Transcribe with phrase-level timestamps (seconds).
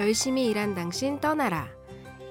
[0.00, 1.68] 열심히 일한 당신 떠나라.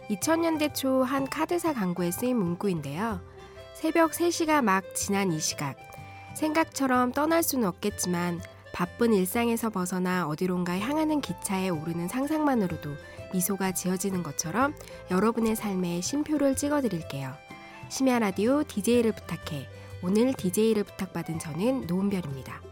[0.09, 3.21] 2000년대 초 한 카드사 광고에 쓰인 문구인데요.
[3.75, 5.77] 새벽 3시가 막 지난 이 시각.
[6.33, 8.41] 생각처럼 떠날 수는 없겠지만
[8.73, 12.89] 바쁜 일상에서 벗어나 어디론가 향하는 기차에 오르는 상상만으로도
[13.33, 14.73] 미소가 지어지는 것처럼
[15.11, 17.31] 여러분의 삶에 심표를 찍어드릴게요.
[17.89, 19.67] 심야 라디오 DJ를 부탁해.
[20.01, 22.68] 오늘 DJ를 부탁받은 저는 노은별입니다.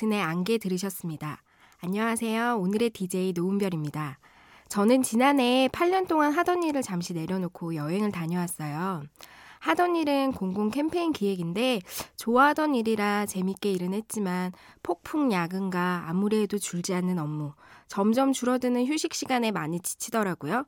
[0.00, 1.42] 짙은의 안개 들으셨습니다.
[1.82, 2.56] 안녕하세요.
[2.58, 4.18] 오늘의 DJ 노은별입니다.
[4.68, 9.02] 저는 지난해 8년 동안 하던 일을 잠시 내려놓고 여행을 다녀왔어요.
[9.58, 11.80] 하던 일은 공공 캠페인 기획인데
[12.16, 17.52] 좋아하던 일이라 재밌게 일은 했지만 폭풍 야근과 아무리 해도 줄지 않는 업무,
[17.86, 20.64] 점점 줄어드는 휴식 시간에 많이 지치더라고요.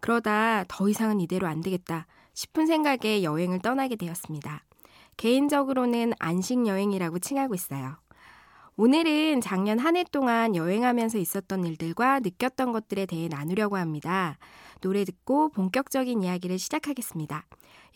[0.00, 4.64] 그러다 더 이상은 이대로 안 되겠다 싶은 생각에 여행을 떠나게 되었습니다.
[5.18, 7.98] 개인적으로는 안식 여행이라고 칭하고 있어요.
[8.76, 14.38] 오늘은 작년 한 해 동안 여행하면서 있었던 일들과 느꼈던 것들에 대해 나누려고 합니다.
[14.80, 17.44] 노래 듣고 본격적인 이야기를 시작하겠습니다.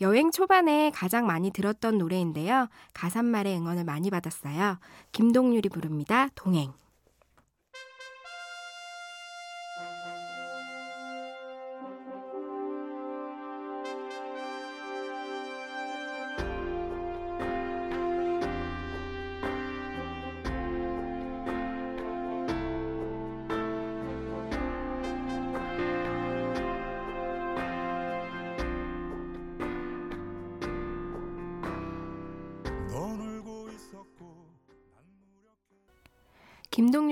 [0.01, 2.67] 여행 초반에 가장 많이 들었던 노래인데요.
[2.93, 4.77] 가사말의 응원을 많이 받았어요.
[5.13, 6.27] 김동률이 부릅니다.
[6.35, 6.73] 동행.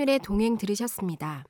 [0.03, 1.43] 김동률의 동행 들으셨습니다.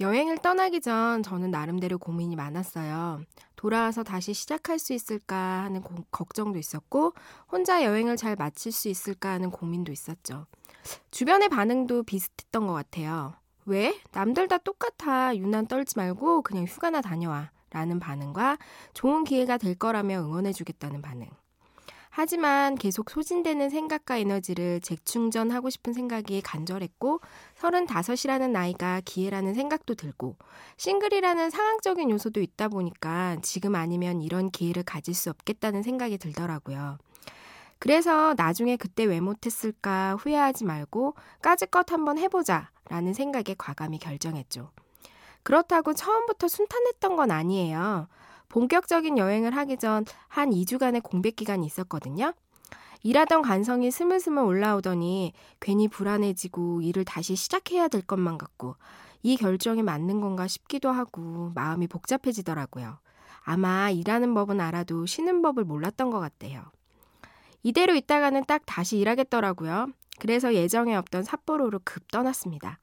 [0.00, 3.22] 여행을 떠나기 전 저는 나름대로 고민이 많았어요.
[3.56, 7.12] 돌아와서 다시 시작할 수 있을까 하는 고, 걱정도 있었고,
[7.50, 10.46] 혼자 여행을 잘 마칠 수 있을까 하는 고민도 있었죠.
[11.10, 13.34] 주변의 반응도 비슷했던 것 같아요.
[13.64, 13.98] 왜?
[14.12, 15.36] 남들 다 똑같아.
[15.36, 17.50] 유난 떨지 말고 그냥 휴가나 다녀와.
[17.70, 18.58] 라는 반응과
[18.92, 21.26] 좋은 기회가 될 거라며 응원해주겠다는 반응.
[22.14, 27.20] 하지만 계속 소진되는 생각과 에너지를 재충전하고 싶은 생각이 간절했고,
[27.58, 30.36] 35이라는 나이가 기회라는 생각도 들고,
[30.76, 36.98] 싱글이라는 상황적인 요소도 있다 보니까 지금 아니면 이런 기회를 가질 수 없겠다는 생각이 들더라고요.
[37.78, 44.70] 그래서 나중에 그때 왜 못했을까 후회하지 말고 까짓것 한번 해보자 라는 생각에 과감히 결정했죠.
[45.42, 48.06] 그렇다고 처음부터 순탄했던 건 아니에요.
[48.52, 52.32] 본격적인 여행을 하기 전 한 2주간의 공백 기간이 있었거든요.
[53.02, 58.76] 일하던 간성이 스물스물 올라오더니 괜히 불안해지고 일을 다시 시작해야 될 것만 같고
[59.22, 62.98] 이 결정이 맞는 건가 싶기도 하고 마음이 복잡해지더라고요.
[63.42, 66.62] 아마 일하는 법은 알아도 쉬는 법을 몰랐던 것 같대요.
[67.62, 69.88] 이대로 있다가는 딱 다시 일하겠더라고요.
[70.18, 72.78] 그래서 예정에 없던 삿포로로 급 떠났습니다.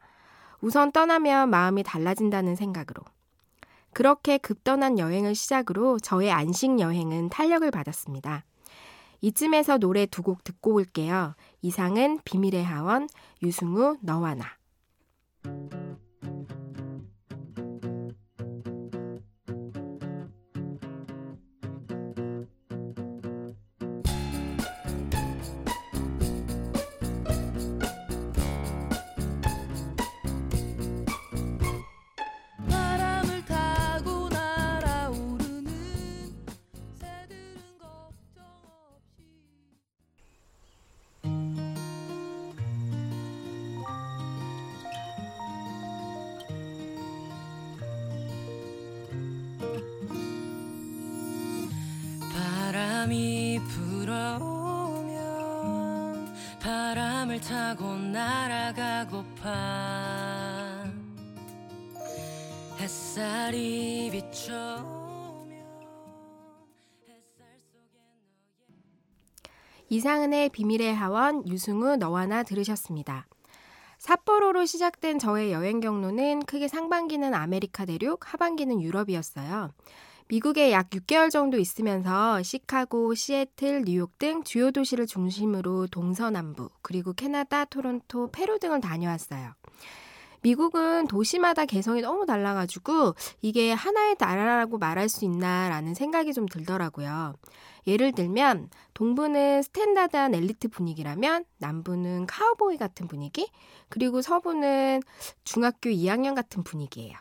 [0.61, 3.03] 우선 떠나면 마음이 달라진다는 생각으로.
[3.93, 8.45] 그렇게 급떠난 여행을 시작으로 저의 안식 여행은 탄력을 받았습니다.
[9.21, 11.35] 이쯤에서 노래 두 곡 듣고 올게요.
[11.61, 13.09] 이상은 비밀의 하원,
[13.43, 14.58] 유승우 너와 나.
[69.99, 73.27] 이상은의 비밀의 화원, 유승우 너와 나 들으셨습니다.
[73.97, 79.71] 삿포로로 시작된 저의 여행 경로는 크게 상반기는 아메리카 대륙, 하반기는 유럽이었어요.
[80.29, 87.65] 미국에 약 6개월 정도 있으면서 시카고, 시애틀, 뉴욕 등 주요 도시를 중심으로 동서남부, 그리고 캐나다,
[87.65, 89.51] 토론토, 페루 등을 다녀왔어요.
[90.43, 97.33] 미국은 도시마다 개성이 너무 달라가지고 이게 하나의 나라라고 말할 수 있나라는 생각이 좀 들더라고요.
[97.89, 103.49] 예를 들면 동부는 standard한 엘리트 분위기라면 남부는 카우보이 같은 분위기,
[103.89, 105.01] 그리고 서부는
[105.43, 107.17] 중학교 2학년 같은 분위기예요.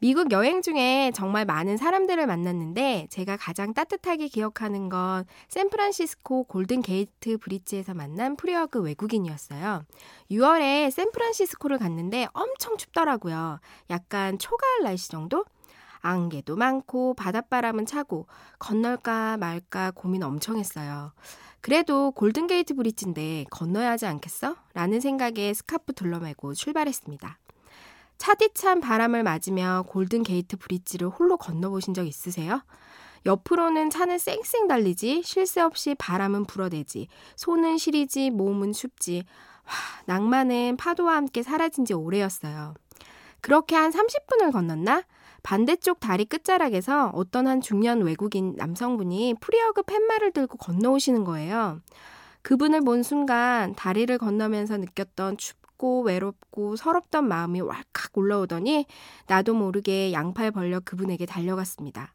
[0.00, 7.38] 미국 여행 중에 정말 많은 사람들을 만났는데 제가 가장 따뜻하게 기억하는 건 샌프란시스코 Golden Gate
[7.38, 9.82] Bridge에서 만난 free hug 외국인이었어요.
[10.30, 13.60] 6월에 샌프란시스코를 갔는데 엄청 춥더라고요.
[13.88, 15.46] 약간 초가을 날씨 정도?
[16.04, 18.26] 안개도 많고 바닷바람은 차고
[18.58, 21.12] 건널까 말까 고민 엄청 했어요.
[21.62, 24.54] 그래도 Golden Gate Bridge인데 건너야 하지 않겠어?
[24.74, 27.38] 라는 생각에 스카프 둘러매고 출발했습니다.
[28.18, 32.62] 차디찬 바람을 맞으며 Golden Gate Bridge를 홀로 건너보신 적 있으세요?
[33.24, 39.24] 옆으로는 차는 쌩쌩 달리지, 쉴 새 없이 바람은 불어대지, 손은 시리지, 몸은 춥지.
[39.66, 39.72] 와,
[40.04, 42.74] 낭만은 파도와 함께 사라진 지 오래였어요.
[43.40, 45.04] 그렇게 한 30분을 건넜나?
[45.44, 51.80] 반대쪽 다리 끝자락에서 어떤 한 중년 외국인 남성분이 프리어그 팻말을 들고 건너오시는 거예요.
[52.40, 58.86] 그분을 본 순간 다리를 건너면서 느꼈던 춥고 외롭고 서럽던 마음이 왈칵 올라오더니
[59.26, 62.14] 나도 모르게 양팔 벌려 그분에게 달려갔습니다.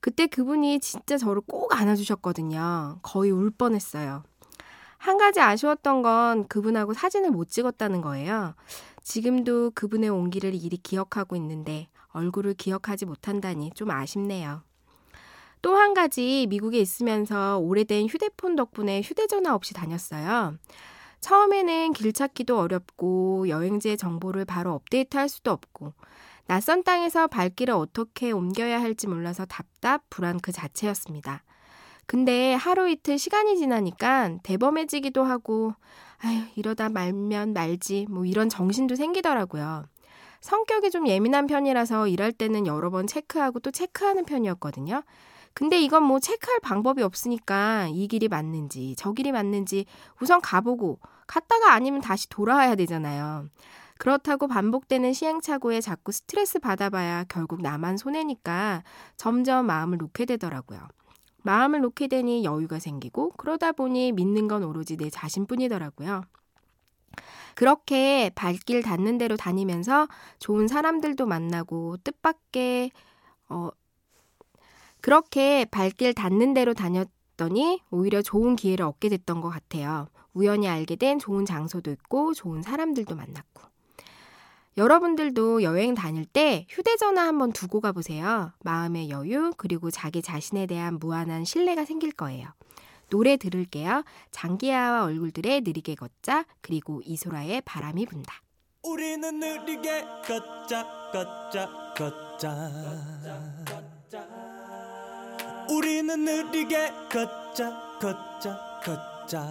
[0.00, 2.98] 그때 그분이 진짜 저를 꼭 안아주셨거든요.
[3.02, 4.24] 거의 울 뻔했어요.
[4.98, 8.54] 한 가지 아쉬웠던 건 그분하고 사진을 못 찍었다는 거예요.
[9.06, 14.62] 지금도 그분의 온기를 이리 기억하고 있는데 얼굴을 기억하지 못한다니 좀 아쉽네요.
[15.62, 20.56] 또 한 가지 미국에 있으면서 오래된 휴대폰 덕분에 휴대전화 없이 다녔어요.
[21.20, 25.92] 처음에는 길 찾기도 어렵고 여행지의 정보를 바로 업데이트 할 수도 없고
[26.46, 31.44] 낯선 땅에서 발길을 어떻게 옮겨야 할지 몰라서 답답, 불안 그 자체였습니다.
[32.06, 35.74] 근데 하루 이틀 시간이 지나니까 대범해지기도 하고
[36.22, 39.84] 아휴 이러다 말면 말지 뭐 이런 정신도 생기더라고요.
[40.40, 45.02] 성격이 좀 예민한 편이라서 일할 때는 여러 번 체크하고 또 체크하는 편이었거든요.
[45.54, 49.86] 근데 이건 뭐 체크할 방법이 없으니까 이 길이 맞는지 저 길이 맞는지
[50.20, 53.48] 우선 가보고 갔다가 아니면 다시 돌아와야 되잖아요.
[53.98, 58.82] 그렇다고 반복되는 시행착오에 자꾸 스트레스 받아봐야 결국 나만 손해니까
[59.16, 60.80] 점점 마음을 놓게 되더라고요.
[61.46, 66.22] 마음을 놓게 되니 여유가 생기고 그러다 보니 믿는 건 오로지 내 자신뿐이더라고요.
[67.54, 70.08] 그렇게 발길 닿는 대로 다니면서
[70.38, 72.90] 좋은 사람들도 만나고 뜻밖의
[73.48, 73.70] 어
[75.00, 80.08] 그렇게 발길 닿는 대로 다녔더니 오히려 좋은 기회를 얻게 됐던 것 같아요.
[80.34, 83.75] 우연히 알게 된 좋은 장소도 있고 좋은 사람들도 만났고.
[84.76, 88.52] 여러분들도 여행 다닐 때 휴대전화 한번 두고 가보세요.
[88.62, 92.48] 마음의 여유, 그리고 자기 자신에 대한 무한한 신뢰가 생길 거예요.
[93.08, 94.04] 노래 들을게요.
[94.32, 98.42] 장기하와 얼굴들의 느리게 걷자, 그리고 이소라의 바람이 분다.
[98.82, 102.70] 우리는 느리게 걷자 걷자 걷자
[105.70, 109.46] 우리는 느리게 걷자 걷자 걷자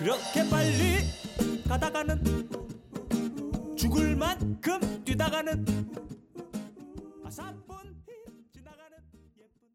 [0.00, 0.96] 그렇게 빨리
[1.68, 2.48] 가다가는
[3.76, 5.66] 죽을 만큼 뛰다가는
[7.22, 7.92] 아사뿐히
[8.50, 8.96] 지나가는
[9.36, 9.68] 예쁜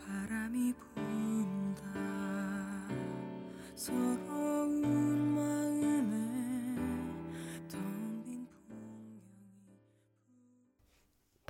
[0.00, 1.84] 바람이 분다.
[3.74, 4.23] 서러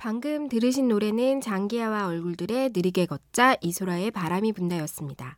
[0.05, 5.35] 방금 들으신 노래는 장기하와 얼굴들의 느리게 걷자 이소라의 바람이 분다였습니다.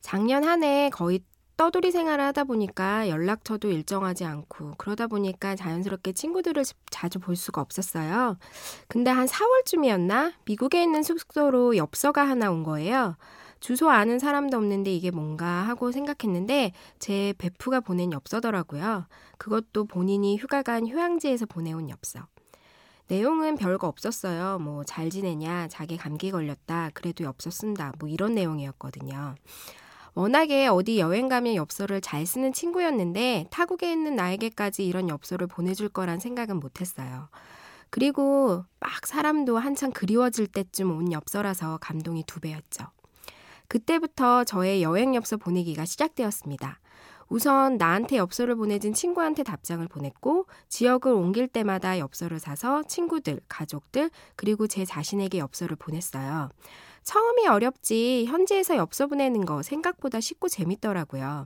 [0.00, 1.20] 작년 한 해 거의
[1.56, 8.38] 떠돌이 생활을 하다 보니까 연락처도 일정하지 않고 그러다 보니까 자연스럽게 친구들을 자주 볼 수가 없었어요.
[8.88, 10.32] 근데 한 4월쯤이었나?
[10.46, 13.16] 미국에 있는 숙소로 엽서가 하나 온 거예요.
[13.60, 19.06] 주소 아는 사람도 없는데 이게 뭔가 하고 생각했는데 제 베프가 보낸 엽서더라고요.
[19.38, 22.26] 그것도 본인이 휴가 간 휴양지에서 보내온 엽서.
[23.08, 24.58] 내용은 별거 없었어요.
[24.58, 29.34] 뭐, 잘 지내냐, 자기 감기 걸렸다, 그래도 엽서 쓴다, 뭐 이런 내용이었거든요.
[30.14, 36.20] 워낙에 어디 여행 가면 엽서를 잘 쓰는 친구였는데 타국에 있는 나에게까지 이런 엽서를 보내줄 거란
[36.20, 37.28] 생각은 못했어요.
[37.90, 42.86] 그리고 막 사람도 한창 그리워질 때쯤 온 엽서라서 감동이 두 배였죠.
[43.68, 46.80] 그때부터 저의 여행 엽서 보내기가 시작되었습니다.
[47.28, 54.66] 우선 나한테 엽서를 보내준 친구한테 답장을 보냈고 지역을 옮길 때마다 엽서를 사서 친구들, 가족들, 그리고
[54.66, 56.50] 제 자신에게 엽서를 보냈어요.
[57.02, 61.44] 처음이 어렵지 현지에서 엽서 보내는 거 생각보다 쉽고 재밌더라고요.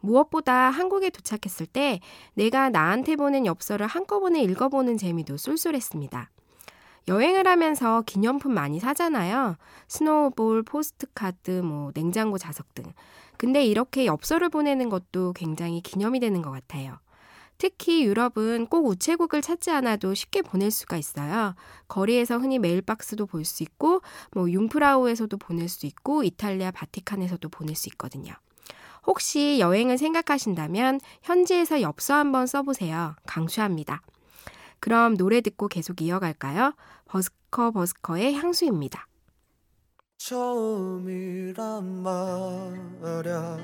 [0.00, 2.00] 무엇보다 한국에 도착했을 때
[2.34, 6.30] 내가 나한테 보낸 엽서를 한꺼번에 읽어보는 재미도 쏠쏠했습니다.
[7.08, 9.56] 여행을 하면서 기념품 많이 사잖아요.
[9.88, 12.84] snowball, postcard, 뭐 냉장고 자석 등.
[13.36, 16.98] 근데 이렇게 엽서를 보내는 것도 굉장히 기념이 되는 것 같아요.
[17.58, 21.54] 특히 유럽은 꼭 우체국을 찾지 않아도 쉽게 보낼 수가 있어요.
[21.86, 24.00] 거리에서 흔히 메일박스도 볼 수 있고,
[24.32, 28.32] 뭐 융프라우에서도 보낼 수 있고, 이탈리아 바티칸에서도 보낼 수 있거든요.
[29.06, 33.14] 혹시 여행을 생각하신다면 현지에서 엽서 한번 써보세요.
[33.26, 34.02] 강추합니다.
[34.82, 36.74] 그럼 노래 듣고 계속 이어갈까요?
[37.06, 39.06] 버스커 버스커의 향수입니다.
[40.18, 43.58] 처음이란 말야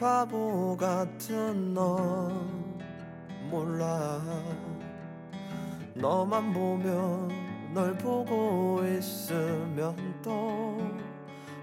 [0.00, 2.30] 바보 같은 너
[3.50, 4.20] 몰라
[5.94, 11.06] 너만 보면 널 보고 있으면 또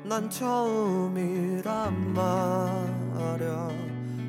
[0.05, 3.69] 난 처음이란 말야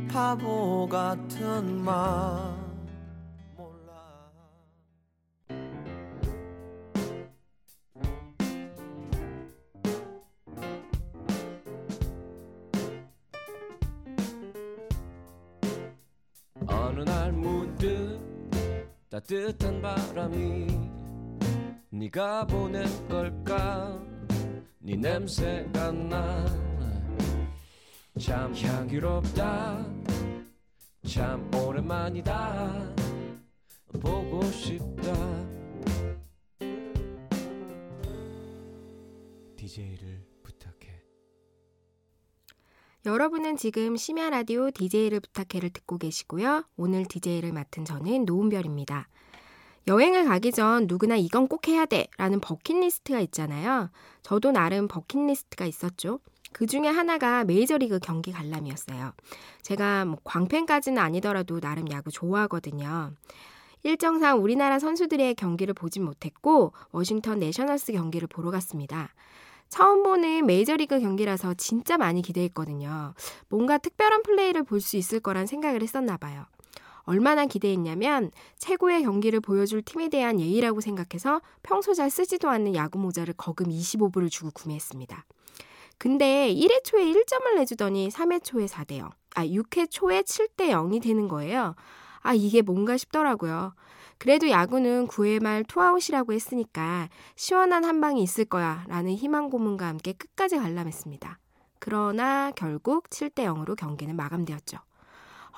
[0.08, 2.53] 바보 같은 말
[19.26, 20.66] 따뜻한 바람이
[21.90, 23.98] 네가 보낸 걸까?
[24.80, 26.64] 네 냄새가 나
[28.20, 29.84] 참 향기롭다.
[31.08, 32.94] 참 오랜만이다.
[34.00, 35.12] 보고 싶다.
[39.56, 41.02] DJ를 부탁해.
[43.04, 46.68] 여러분은 지금 심야 라디오 DJ를 부탁해를 듣고 계시고요.
[46.76, 49.08] 오늘 DJ를 맡은 저는 노은별입니다.
[49.86, 53.90] 여행을 가기 전 누구나 이건 꼭 해야 돼 라는 버킷리스트가 있잖아요.
[54.22, 56.20] 저도 나름 버킷리스트가 있었죠.
[56.52, 59.12] 그 중에 하나가 메이저리그 경기 관람이었어요.
[59.62, 63.12] 제가 뭐 광팬까지는 아니더라도 나름 야구 좋아하거든요.
[63.82, 69.12] 일정상 우리나라 선수들의 경기를 보진 못했고 워싱턴 내셔널스 경기를 보러 갔습니다.
[69.68, 73.12] 처음 보는 메이저리그 경기라서 진짜 많이 기대했거든요.
[73.48, 76.46] 뭔가 특별한 플레이를 볼 수 있을 거란 생각을 했었나 봐요.
[77.04, 83.34] 얼마나 기대했냐면 최고의 경기를 보여줄 팀에 대한 예의라고 생각해서 평소 잘 쓰지도 않는 야구 모자를
[83.36, 85.24] 거금 25불을 주고 구매했습니다.
[85.98, 91.28] 근데 1회 초에 1점을 내주더니 3회 초에 4대 0, 아 6회 초에 7대 0이 되는
[91.28, 91.74] 거예요.
[92.20, 93.74] 아 이게 뭔가 싶더라고요.
[94.18, 100.12] 그래도 야구는 9회 말 투아웃이라고 했으니까 시원한 한 방이 있을 거야 라는 희망 고문과 함께
[100.12, 101.38] 끝까지 관람했습니다.
[101.78, 104.78] 그러나 결국 7대 0으로 경기는 마감되었죠.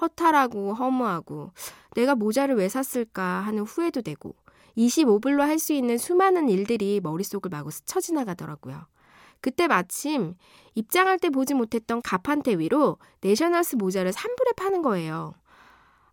[0.00, 1.52] 허탈하고 허무하고
[1.94, 4.34] 내가 모자를 왜 샀을까 하는 후회도 되고
[4.76, 8.86] 25불로 할 수 있는 수많은 일들이 머릿속을 마구 스쳐 지나가더라고요.
[9.40, 10.34] 그때 마침
[10.74, 15.34] 입장할 때 보지 못했던 가판대 위로 내셔널스 모자를 3불에 파는 거예요.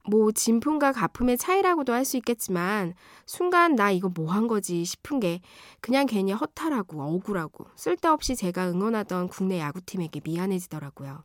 [0.10, 2.94] 뭐 진품과 가품의 차이라고도 할 수 있겠지만
[3.26, 5.42] 순간 나 이거 뭐 한 거지 싶은 게
[5.82, 11.24] 그냥 괜히 허탈하고 억울하고 쓸데없이 제가 응원하던 국내 야구팀에게 미안해지더라고요.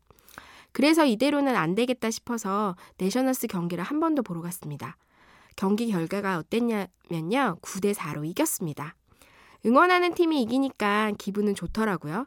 [0.72, 4.96] 그래서 이대로는 안 되겠다 싶어서 내셔널스 경기를 한 번 더 보러 갔습니다.
[5.56, 7.58] 경기 결과가 어땠냐면요.
[7.62, 8.94] 9대 4로 이겼습니다.
[9.66, 12.26] 응원하는 팀이 이기니까 기분은 좋더라고요.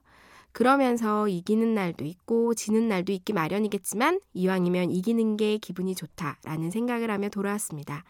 [0.51, 7.29] 그러면서 이기는 날도 있고 지는 날도 있기 마련이겠지만 이왕이면 이기는 게 기분이 좋다라는 생각을 하며
[7.29, 8.03] 돌아왔습니다.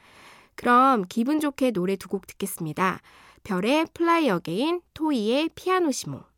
[0.55, 2.99] 그럼 기분 좋게 노래 두 곡 듣겠습니다.
[3.43, 6.30] 별의 Fly Again, 토이의 피아니시모.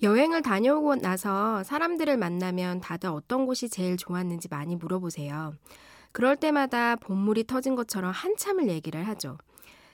[0.00, 5.54] 여행을 다녀오고 나서 사람들을 만나면 다들 어떤 곳이 제일 좋았는지 많이 물어보세요.
[6.12, 9.38] 그럴 때마다 봇물이 터진 것처럼 한참을 얘기를 하죠.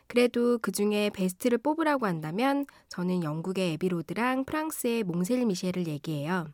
[0.06, 6.48] 그래도 그 중에 베스트를 뽑으라고 한다면 저는 영국의 애비로드랑 프랑스의 몽생미셸을 얘기해요.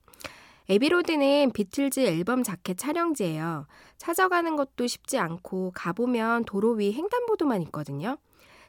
[0.68, 3.66] 애비로드는 비틀즈 앨범 자켓 촬영지예요.
[3.98, 8.16] 찾아가는 것도 쉽지 않고 가보면 도로 위 횡단보도만 있거든요.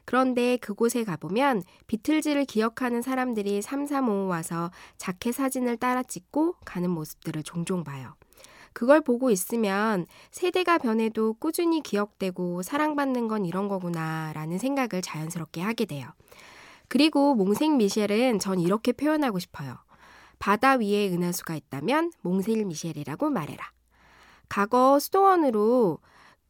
[0.04, 7.84] 그런데 그곳에 가보면 비틀즈를 기억하는 사람들이 삼삼오오 와서 자켓 사진을 따라 찍고 가는 모습들을 종종
[7.84, 8.14] 봐요.
[8.72, 15.84] 그걸 보고 있으면 세대가 변해도 꾸준히 기억되고 사랑받는 건 이런 거구나 라는 생각을 자연스럽게 하게
[15.84, 16.08] 돼요.
[16.88, 19.76] 그리고 몽생 미셸은 전 이렇게 표현하고 싶어요.
[20.38, 23.70] 바다 위에 은하수가 있다면 몽셀 미셸이라고 말해라.
[24.48, 26.00] 과거 수도원으로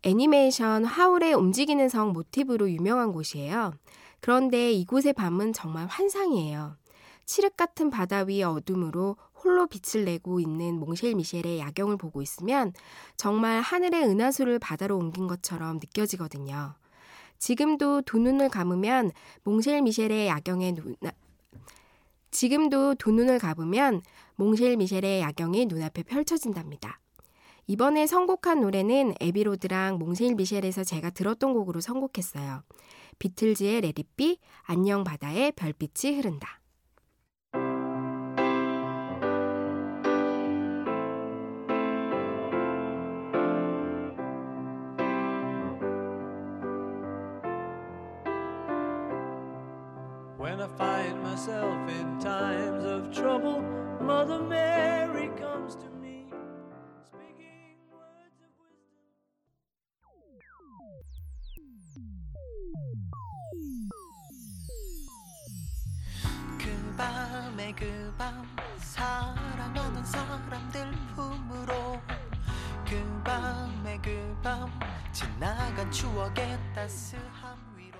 [0.05, 3.73] 애니메이션 하울의 움직이는 성 모티브로 유명한 곳이에요.
[4.21, 6.77] 그런데 이곳의 밤은 정말 환상이에요.
[7.25, 12.73] 칠흑 같은 바다 위 어둠으로 홀로 빛을 내고 있는 몽쉘 미셸의 야경을 보고 있으면
[13.17, 16.75] 정말 하늘의 은하수를 바다로 옮긴 것처럼 느껴지거든요.
[17.39, 19.11] 지금도 두 눈을 감으면
[19.43, 20.97] 몽쉘 미셸의 야경에 눈
[22.31, 24.03] 지금도 두 눈을 감으면
[24.37, 27.02] 몽쉘 미셸의 야경이 눈앞에 펼쳐진답니다.
[27.67, 32.63] 이번에 선곡한 노래는 애비로드랑 몽생미셸에서 제가 들었던 곡으로 선곡했어요.
[33.19, 36.63] 비틀즈의 Let It Be, 안녕바다의 별빛이 흐른다.
[75.93, 77.99] 추억의 따스함 위로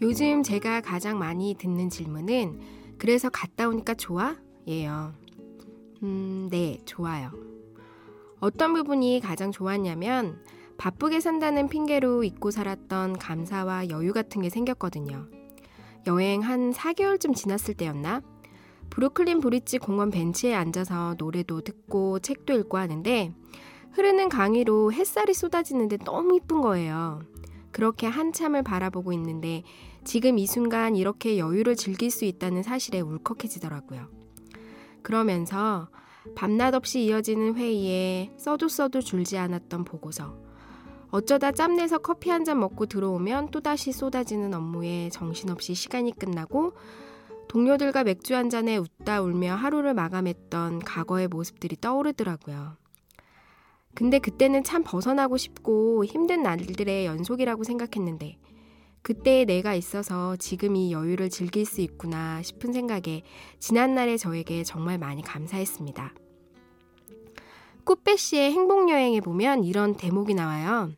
[0.00, 4.36] 요즘 제가 가장 많이 듣는 질문은 그래서 갔다 오니까 좋아?
[4.66, 5.12] 예요.
[6.02, 7.32] 음, 네, 좋아요.
[8.40, 10.42] 어떤 부분이 가장 좋았냐면
[10.78, 15.26] 바쁘게 산다는 핑계로 잊고 살았던 감사와 여유 같은 게 생겼거든요.
[16.06, 18.22] 여행 한 4개월쯤 지났을 때였나?
[18.90, 23.32] 브루클린 브릿지 공원 벤치에 앉아서 노래도 듣고 책도 읽고 하는데
[23.92, 27.20] 흐르는 강위로 햇살이 쏟아지는데 너무 이쁜 거예요.
[27.70, 29.62] 그렇게 한참을 바라보고 있는데
[30.04, 34.08] 지금 이 순간 이렇게 여유를 즐길 수 있다는 사실에 울컥해지더라고요.
[35.02, 35.88] 그러면서
[36.34, 40.36] 밤낮 없이 이어지는 회의에 써도 써도 줄지 않았던 보고서
[41.10, 46.74] 어쩌다 짬내서 커피 한 잔 먹고 들어오면 또다시 쏟아지는 업무에 정신없이 시간이 끝나고
[47.48, 52.76] 동료들과 맥주 한 잔에 웃다 울며 하루를 마감했던 과거의 모습들이 떠오르더라고요.
[53.94, 58.38] 근데 그때는 참 벗어나고 싶고 힘든 날들의 연속이라고 생각했는데
[59.02, 63.22] 그때의 내가 있어서 지금 이 여유를 즐길 수 있구나 싶은 생각에
[63.58, 66.14] 지난날의 저에게 정말 많이 감사했습니다.
[67.84, 70.90] 꾸빼 씨의 행복여행에 보면 이런 대목이 나와요.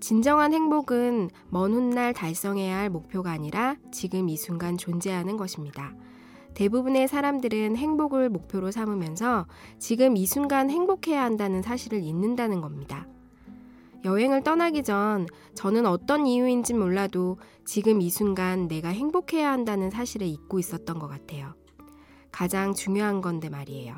[0.00, 5.94] 진정한 행복은 먼 훗날 달성해야 할 목표가 아니라 지금 이 순간 존재하는 것입니다.
[6.54, 9.46] 대부분의 사람들은 행복을 목표로 삼으면서
[9.78, 13.06] 지금 이 순간 행복해야 한다는 사실을 잊는다는 겁니다.
[14.04, 20.58] 여행을 떠나기 전 저는 어떤 이유인지 몰라도 지금 이 순간 내가 행복해야 한다는 사실을 잊고
[20.58, 21.54] 있었던 것 같아요.
[22.32, 23.96] 가장 중요한 건데 말이에요.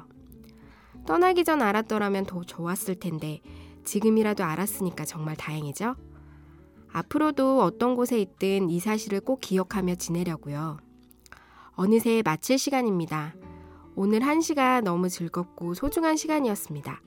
[1.06, 3.40] 떠나기 전 알았더라면 더 좋았을 텐데
[3.84, 5.96] 지금이라도 알았으니까 정말 다행이죠?
[6.92, 10.78] 앞으로도 어떤 곳에 있든 이 사실을 꼭 기억하며 지내려고요.
[11.74, 13.34] 어느새 마칠 시간입니다.
[13.94, 17.00] 오늘 한 시간 너무 즐겁고 소중한 시간이었습니다.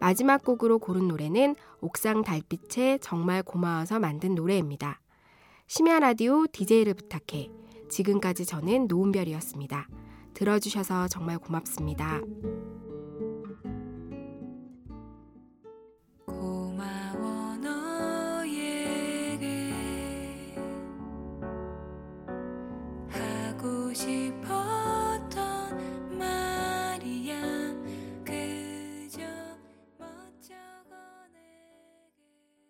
[0.00, 5.00] 마지막 곡으로 고른 노래는 옥상 달빛에 정말 고마워서 만든 노래입니다.
[5.66, 7.50] 심야 라디오 DJ를 부탁해.
[7.88, 9.88] 지금까지 저는 노은별이었습니다.
[10.34, 12.20] 들어주셔서 정말 고맙습니다.